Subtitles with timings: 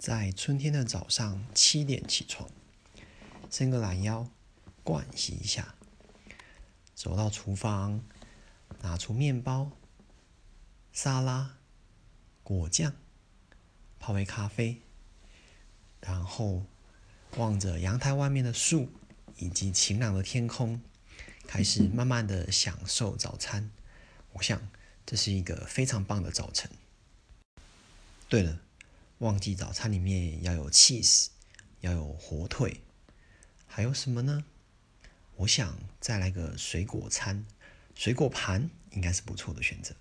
[0.00, 2.48] 在春天的早上七点起床，
[3.50, 4.26] 伸个懒腰，
[4.82, 5.74] 盥洗一下，
[6.94, 8.02] 走到厨房，
[8.80, 9.72] 拿出面包、
[10.90, 11.58] 沙拉、
[12.42, 12.94] 果酱，
[13.98, 14.80] 泡杯咖啡，
[16.00, 16.64] 然后
[17.36, 18.90] 望着阳台外面的树
[19.36, 20.80] 以及晴朗的天空，
[21.46, 23.70] 开始慢慢的享受早餐。
[24.32, 24.66] 我想
[25.04, 26.70] 这是一个非常棒的早晨。
[28.30, 28.58] 对了。
[29.20, 31.26] 忘记早餐里面要有 cheese，
[31.80, 32.80] 要有火腿，
[33.66, 34.44] 还有什么呢？
[35.36, 37.44] 我想再来个水果餐，
[37.94, 39.94] 水果盘应该是不错的选择。